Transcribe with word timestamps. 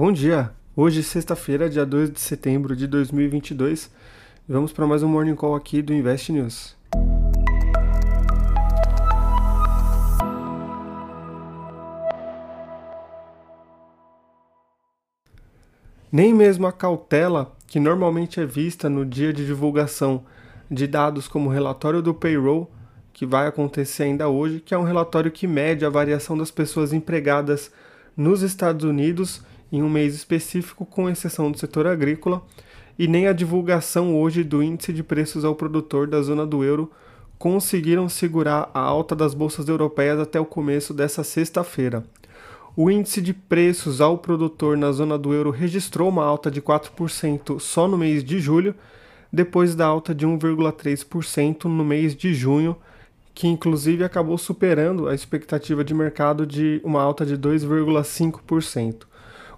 Bom 0.00 0.12
dia! 0.12 0.52
Hoje, 0.76 1.02
sexta-feira, 1.02 1.68
dia 1.68 1.84
2 1.84 2.12
de 2.12 2.20
setembro 2.20 2.76
de 2.76 2.86
2022, 2.86 3.90
vamos 4.48 4.72
para 4.72 4.86
mais 4.86 5.02
um 5.02 5.08
Morning 5.08 5.34
Call 5.34 5.56
aqui 5.56 5.82
do 5.82 5.92
Invest 5.92 6.30
News. 6.30 6.76
Nem 16.12 16.32
mesmo 16.32 16.68
a 16.68 16.72
cautela, 16.72 17.56
que 17.66 17.80
normalmente 17.80 18.38
é 18.38 18.46
vista 18.46 18.88
no 18.88 19.04
dia 19.04 19.32
de 19.32 19.44
divulgação 19.44 20.24
de 20.70 20.86
dados 20.86 21.26
como 21.26 21.48
o 21.48 21.52
relatório 21.52 22.00
do 22.00 22.14
payroll, 22.14 22.70
que 23.12 23.26
vai 23.26 23.48
acontecer 23.48 24.04
ainda 24.04 24.28
hoje, 24.28 24.60
que 24.60 24.72
é 24.72 24.78
um 24.78 24.84
relatório 24.84 25.32
que 25.32 25.48
mede 25.48 25.84
a 25.84 25.90
variação 25.90 26.38
das 26.38 26.52
pessoas 26.52 26.92
empregadas 26.92 27.72
nos 28.16 28.42
Estados 28.42 28.84
Unidos 28.84 29.42
em 29.70 29.82
um 29.82 29.88
mês 29.88 30.14
específico, 30.14 30.86
com 30.86 31.08
exceção 31.08 31.50
do 31.50 31.58
setor 31.58 31.86
agrícola, 31.86 32.42
e 32.98 33.06
nem 33.06 33.28
a 33.28 33.32
divulgação 33.32 34.16
hoje 34.20 34.42
do 34.42 34.62
índice 34.62 34.92
de 34.92 35.02
preços 35.02 35.44
ao 35.44 35.54
produtor 35.54 36.06
da 36.06 36.20
zona 36.20 36.46
do 36.46 36.64
euro 36.64 36.90
conseguiram 37.38 38.08
segurar 38.08 38.68
a 38.74 38.80
alta 38.80 39.14
das 39.14 39.32
bolsas 39.32 39.68
europeias 39.68 40.18
até 40.18 40.40
o 40.40 40.44
começo 40.44 40.92
dessa 40.92 41.22
sexta-feira. 41.22 42.04
O 42.76 42.90
índice 42.90 43.20
de 43.20 43.32
preços 43.32 44.00
ao 44.00 44.18
produtor 44.18 44.76
na 44.76 44.90
zona 44.92 45.16
do 45.16 45.32
euro 45.32 45.50
registrou 45.50 46.08
uma 46.08 46.24
alta 46.24 46.50
de 46.50 46.60
4% 46.60 47.58
só 47.60 47.86
no 47.88 47.96
mês 47.96 48.24
de 48.24 48.40
julho, 48.40 48.74
depois 49.32 49.74
da 49.74 49.86
alta 49.86 50.14
de 50.14 50.26
1,3% 50.26 51.64
no 51.64 51.84
mês 51.84 52.14
de 52.14 52.34
junho, 52.34 52.76
que 53.34 53.46
inclusive 53.46 54.02
acabou 54.02 54.36
superando 54.36 55.08
a 55.08 55.14
expectativa 55.14 55.84
de 55.84 55.94
mercado 55.94 56.46
de 56.46 56.80
uma 56.82 57.00
alta 57.00 57.24
de 57.24 57.36
2,5%. 57.36 59.06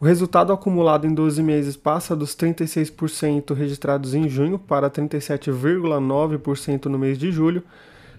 O 0.00 0.04
resultado 0.04 0.52
acumulado 0.52 1.08
em 1.08 1.12
12 1.12 1.42
meses 1.42 1.76
passa 1.76 2.14
dos 2.14 2.36
36% 2.36 3.52
registrados 3.52 4.14
em 4.14 4.28
junho 4.28 4.56
para 4.56 4.88
37,9% 4.88 6.84
no 6.84 6.96
mês 6.96 7.18
de 7.18 7.32
julho, 7.32 7.64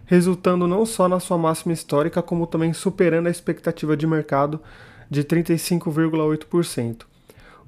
resultando 0.05 0.67
não 0.67 0.85
só 0.85 1.07
na 1.07 1.21
sua 1.21 1.37
máxima 1.37 1.71
histórica, 1.71 2.21
como 2.21 2.45
também 2.45 2.73
superando 2.73 3.27
a 3.27 3.31
expectativa 3.31 3.95
de 3.95 4.05
mercado 4.05 4.59
de 5.09 5.23
35,8%. 5.23 7.03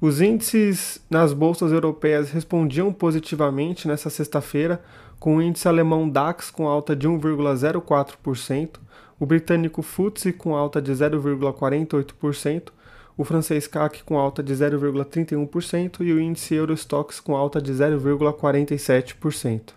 Os 0.01 0.19
índices 0.19 0.99
nas 1.09 1.31
bolsas 1.31 1.71
europeias 1.71 2.31
respondiam 2.31 2.91
positivamente 2.91 3.87
nesta 3.87 4.09
sexta-feira, 4.09 4.81
com 5.21 5.37
o 5.37 5.41
índice 5.41 5.69
alemão 5.69 6.09
DAX 6.09 6.51
com 6.51 6.67
alta 6.67 6.93
de 6.97 7.07
1,04%, 7.07 8.71
o 9.17 9.25
britânico 9.25 9.81
FTSE 9.81 10.33
com 10.33 10.53
alta 10.53 10.81
de 10.81 10.91
0,48%, 10.91 12.73
o 13.17 13.23
francês 13.23 13.67
CAC 13.67 14.03
com 14.03 14.17
alta 14.17 14.41
de 14.41 14.53
0,31% 14.53 16.01
e 16.01 16.13
o 16.13 16.19
índice 16.19 16.55
Eurostox 16.55 17.19
com 17.19 17.35
alta 17.35 17.61
de 17.61 17.71
0,47%. 17.71 19.73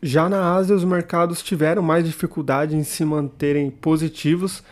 Já 0.00 0.28
na 0.28 0.54
Ásia, 0.54 0.76
os 0.76 0.84
mercados 0.84 1.42
tiveram 1.42 1.82
mais 1.82 2.04
dificuldade 2.04 2.76
em 2.76 2.84
se 2.84 3.04
manterem 3.04 3.68
positivos 3.68 4.62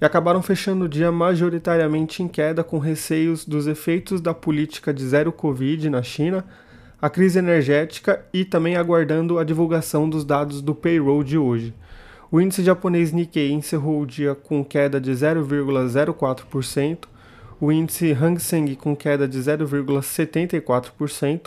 e 0.00 0.04
acabaram 0.04 0.42
fechando 0.42 0.84
o 0.84 0.88
dia 0.88 1.10
majoritariamente 1.10 2.22
em 2.22 2.28
queda 2.28 2.62
com 2.62 2.78
receios 2.78 3.46
dos 3.46 3.66
efeitos 3.66 4.20
da 4.20 4.34
política 4.34 4.92
de 4.92 5.06
zero 5.06 5.32
Covid 5.32 5.88
na 5.88 6.02
China, 6.02 6.44
a 7.00 7.08
crise 7.08 7.38
energética 7.38 8.24
e 8.32 8.44
também 8.44 8.76
aguardando 8.76 9.38
a 9.38 9.44
divulgação 9.44 10.08
dos 10.08 10.24
dados 10.24 10.60
do 10.60 10.74
payroll 10.74 11.24
de 11.24 11.38
hoje. 11.38 11.74
O 12.34 12.40
índice 12.40 12.64
japonês 12.64 13.12
Nikkei 13.12 13.52
encerrou 13.52 14.00
o 14.00 14.06
dia 14.06 14.34
com 14.34 14.64
queda 14.64 15.00
de 15.00 15.12
0,04%, 15.12 17.04
o 17.60 17.70
índice 17.70 18.10
Hang 18.10 18.40
Seng 18.40 18.74
com 18.74 18.96
queda 18.96 19.28
de 19.28 19.38
0,74%, 19.38 21.42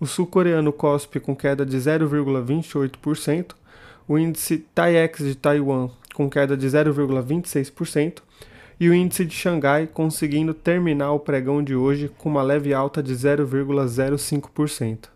o 0.00 0.06
sul-coreano 0.06 0.72
KOSPI 0.72 1.20
com 1.20 1.36
queda 1.36 1.66
de 1.66 1.76
0,28%, 1.76 3.50
o 4.08 4.18
índice 4.18 4.64
TAIEX 4.74 5.26
de 5.26 5.34
Taiwan 5.34 5.90
com 6.14 6.30
queda 6.30 6.56
de 6.56 6.66
0,26% 6.66 8.22
e 8.80 8.88
o 8.88 8.94
índice 8.94 9.26
de 9.26 9.34
Xangai 9.34 9.86
conseguindo 9.86 10.54
terminar 10.54 11.12
o 11.12 11.20
pregão 11.20 11.62
de 11.62 11.76
hoje 11.76 12.10
com 12.16 12.30
uma 12.30 12.42
leve 12.42 12.72
alta 12.72 13.02
de 13.02 13.12
0,05%. 13.12 15.10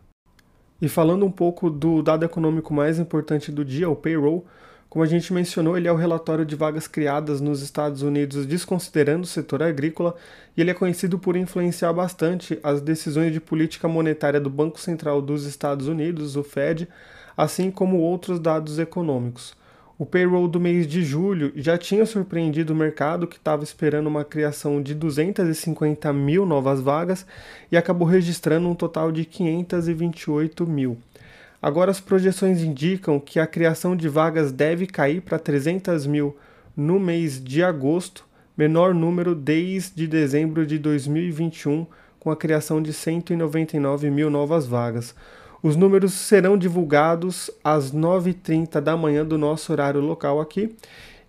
E 0.82 0.86
falando 0.86 1.24
um 1.24 1.32
pouco 1.32 1.70
do 1.70 2.02
dado 2.02 2.26
econômico 2.26 2.74
mais 2.74 2.98
importante 2.98 3.50
do 3.50 3.64
dia, 3.64 3.88
o 3.88 3.96
payroll, 3.96 4.44
como 4.94 5.02
a 5.02 5.08
gente 5.08 5.32
mencionou, 5.32 5.76
ele 5.76 5.88
é 5.88 5.92
o 5.92 5.96
relatório 5.96 6.46
de 6.46 6.54
vagas 6.54 6.86
criadas 6.86 7.40
nos 7.40 7.62
Estados 7.62 8.00
Unidos 8.00 8.46
desconsiderando 8.46 9.24
o 9.24 9.26
setor 9.26 9.60
agrícola 9.60 10.14
e 10.56 10.60
ele 10.60 10.70
é 10.70 10.74
conhecido 10.74 11.18
por 11.18 11.34
influenciar 11.34 11.92
bastante 11.92 12.60
as 12.62 12.80
decisões 12.80 13.32
de 13.32 13.40
política 13.40 13.88
monetária 13.88 14.40
do 14.40 14.48
Banco 14.48 14.78
Central 14.78 15.20
dos 15.20 15.46
Estados 15.46 15.88
Unidos, 15.88 16.36
o 16.36 16.44
Fed, 16.44 16.86
assim 17.36 17.72
como 17.72 17.98
outros 17.98 18.38
dados 18.38 18.78
econômicos. 18.78 19.56
O 19.98 20.06
payroll 20.06 20.46
do 20.46 20.60
mês 20.60 20.86
de 20.86 21.02
julho 21.02 21.50
já 21.56 21.76
tinha 21.76 22.06
surpreendido 22.06 22.72
o 22.72 22.76
mercado, 22.76 23.26
que 23.26 23.36
estava 23.36 23.64
esperando 23.64 24.06
uma 24.06 24.24
criação 24.24 24.80
de 24.80 24.94
250 24.94 26.12
mil 26.12 26.46
novas 26.46 26.80
vagas 26.80 27.26
e 27.68 27.76
acabou 27.76 28.06
registrando 28.06 28.68
um 28.68 28.76
total 28.76 29.10
de 29.10 29.24
528 29.24 30.64
mil. 30.64 30.96
Agora, 31.64 31.90
as 31.90 31.98
projeções 31.98 32.62
indicam 32.62 33.18
que 33.18 33.40
a 33.40 33.46
criação 33.46 33.96
de 33.96 34.06
vagas 34.06 34.52
deve 34.52 34.86
cair 34.86 35.22
para 35.22 35.38
300 35.38 36.06
mil 36.06 36.36
no 36.76 37.00
mês 37.00 37.42
de 37.42 37.62
agosto, 37.64 38.26
menor 38.54 38.92
número 38.92 39.34
desde 39.34 40.06
dezembro 40.06 40.66
de 40.66 40.78
2021, 40.78 41.86
com 42.20 42.30
a 42.30 42.36
criação 42.36 42.82
de 42.82 42.92
199 42.92 44.10
mil 44.10 44.28
novas 44.28 44.66
vagas. 44.66 45.14
Os 45.62 45.74
números 45.74 46.12
serão 46.12 46.58
divulgados 46.58 47.50
às 47.64 47.90
9h30 47.90 48.78
da 48.78 48.94
manhã 48.94 49.24
do 49.24 49.38
nosso 49.38 49.72
horário 49.72 50.02
local 50.02 50.42
aqui. 50.42 50.76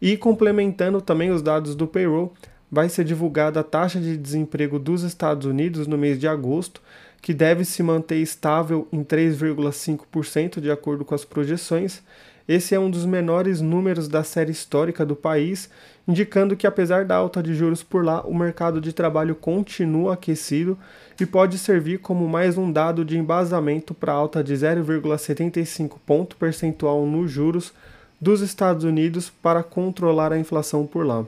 E 0.02 0.18
complementando 0.18 1.00
também 1.00 1.32
os 1.32 1.42
dados 1.42 1.76
do 1.76 1.88
payroll, 1.88 2.34
vai 2.70 2.90
ser 2.90 3.06
divulgada 3.06 3.62
a 3.62 3.64
taxa 3.64 4.02
de 4.02 4.18
desemprego 4.18 4.80
dos 4.80 5.04
Estados 5.04 5.48
Unidos 5.48 5.88
no 5.88 5.98
mês 5.98 6.20
de 6.20 6.28
agosto, 6.28 6.82
que 7.26 7.34
deve 7.34 7.66
se 7.66 7.82
manter 7.82 8.18
estável 8.18 8.88
em 8.94 9.04
3,5% 9.04 10.62
de 10.62 10.70
acordo 10.70 11.04
com 11.04 11.16
as 11.16 11.26
projeções. 11.26 12.04
Esse 12.48 12.76
é 12.76 12.80
um 12.80 12.88
dos 12.88 13.04
menores 13.04 13.62
números 13.62 14.08
da 14.08 14.24
série 14.24 14.52
histórica 14.52 15.04
do 15.04 15.16
país, 15.16 15.68
indicando 16.08 16.56
que 16.56 16.68
apesar 16.68 17.04
da 17.04 17.16
alta 17.16 17.42
de 17.42 17.56
juros 17.56 17.82
por 17.82 18.06
lá, 18.06 18.22
o 18.22 18.36
mercado 18.36 18.80
de 18.80 18.94
trabalho 18.94 19.34
continua 19.34 20.14
aquecido 20.14 20.78
e 21.20 21.26
pode 21.26 21.58
servir 21.58 21.98
como 21.98 22.30
mais 22.30 22.60
um 22.60 22.72
dado 22.72 23.04
de 23.04 23.18
embasamento 23.18 23.96
para 23.96 24.14
a 24.14 24.16
alta 24.16 24.44
de 24.44 24.54
0,75 24.54 25.98
ponto 26.06 26.36
percentual 26.36 27.08
nos 27.08 27.32
juros 27.32 27.74
dos 28.22 28.42
Estados 28.42 28.84
Unidos 28.84 29.32
para 29.42 29.64
controlar 29.64 30.32
a 30.32 30.38
inflação 30.38 30.86
por 30.86 31.04
lá. 31.04 31.26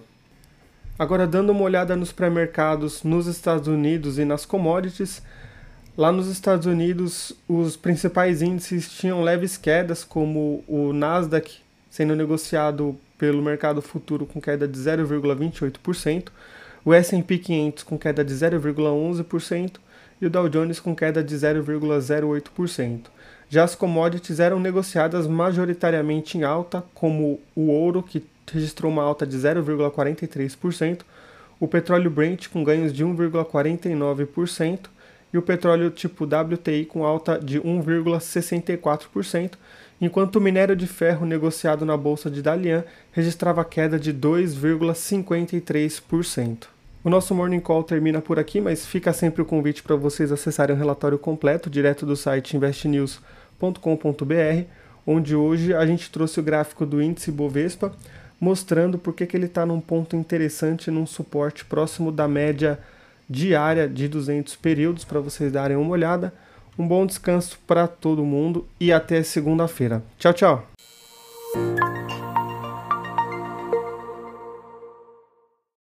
Agora, 0.99 1.25
dando 1.25 1.49
uma 1.49 1.63
olhada 1.63 1.95
nos 1.95 2.11
pré-mercados 2.11 3.01
nos 3.01 3.25
Estados 3.25 3.67
Unidos 3.67 4.19
e 4.19 4.25
nas 4.25 4.45
commodities, 4.45 5.23
lá 5.97 6.11
nos 6.11 6.27
Estados 6.27 6.67
Unidos 6.67 7.33
os 7.49 7.75
principais 7.75 8.43
índices 8.43 8.89
tinham 8.89 9.23
leves 9.23 9.57
quedas, 9.57 10.03
como 10.03 10.63
o 10.67 10.93
Nasdaq 10.93 11.57
sendo 11.89 12.15
negociado 12.15 12.95
pelo 13.17 13.41
mercado 13.41 13.81
futuro 13.81 14.27
com 14.27 14.39
queda 14.39 14.67
de 14.67 14.77
0,28%, 14.77 16.27
o 16.85 16.93
S&P 16.93 17.39
500 17.39 17.83
com 17.83 17.97
queda 17.97 18.23
de 18.23 18.33
0,11% 18.33 19.77
e 20.21 20.27
o 20.27 20.29
Dow 20.29 20.47
Jones 20.47 20.79
com 20.79 20.95
queda 20.95 21.23
de 21.23 21.35
0,08%. 21.35 23.07
Já 23.49 23.63
as 23.63 23.73
commodities 23.73 24.39
eram 24.39 24.59
negociadas 24.59 25.25
majoritariamente 25.25 26.37
em 26.37 26.43
alta, 26.43 26.83
como 26.93 27.39
o 27.55 27.69
ouro, 27.71 28.03
que 28.03 28.23
registrou 28.51 28.91
uma 28.91 29.03
alta 29.03 29.25
de 29.25 29.37
0,43%, 29.37 31.01
o 31.59 31.67
petróleo 31.67 32.11
Brent 32.11 32.49
com 32.49 32.63
ganhos 32.63 32.93
de 32.93 33.03
1,49% 33.03 34.89
e 35.33 35.37
o 35.37 35.41
petróleo 35.41 35.91
tipo 35.91 36.25
WTI 36.25 36.85
com 36.85 37.05
alta 37.05 37.37
de 37.39 37.59
1,64%, 37.59 39.55
enquanto 39.99 40.35
o 40.37 40.41
minério 40.41 40.75
de 40.75 40.85
ferro 40.87 41.25
negociado 41.25 41.85
na 41.85 41.97
bolsa 41.97 42.29
de 42.29 42.41
Dalian 42.41 42.83
registrava 43.11 43.65
queda 43.65 43.99
de 43.99 44.13
2,53%. 44.13 46.67
O 47.03 47.09
nosso 47.09 47.33
Morning 47.33 47.59
Call 47.59 47.83
termina 47.83 48.21
por 48.21 48.37
aqui, 48.37 48.59
mas 48.59 48.85
fica 48.85 49.13
sempre 49.13 49.41
o 49.41 49.45
convite 49.45 49.81
para 49.81 49.95
vocês 49.95 50.31
acessarem 50.31 50.75
o 50.75 50.79
relatório 50.79 51.17
completo 51.17 51.69
direto 51.69 52.05
do 52.05 52.15
site 52.15 52.57
investnews.com.br, 52.57 54.65
onde 55.05 55.35
hoje 55.35 55.73
a 55.73 55.85
gente 55.85 56.11
trouxe 56.11 56.39
o 56.39 56.43
gráfico 56.43 56.85
do 56.85 57.01
índice 57.01 57.31
Bovespa, 57.31 57.93
mostrando 58.39 58.97
por 58.97 59.13
que 59.13 59.35
ele 59.35 59.45
está 59.45 59.65
num 59.65 59.79
ponto 59.79 60.15
interessante, 60.15 60.91
num 60.91 61.05
suporte 61.05 61.65
próximo 61.65 62.11
da 62.11 62.27
média 62.27 62.79
diária 63.29 63.87
de 63.87 64.07
200 64.07 64.55
períodos, 64.55 65.03
para 65.03 65.19
vocês 65.19 65.51
darem 65.51 65.77
uma 65.77 65.91
olhada. 65.91 66.33
Um 66.77 66.87
bom 66.87 67.05
descanso 67.05 67.57
para 67.65 67.87
todo 67.87 68.23
mundo 68.23 68.67
e 68.79 68.91
até 68.91 69.23
segunda-feira. 69.23 70.03
Tchau, 70.19 70.33
tchau! 70.33 70.76